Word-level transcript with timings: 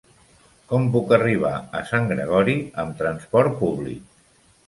Com 0.69 0.85
puc 0.93 1.11
arribar 1.17 1.51
a 1.79 1.83
Sant 1.91 2.09
Gregori 2.13 2.55
amb 2.85 2.97
trasport 3.03 3.57
públic? 3.61 4.01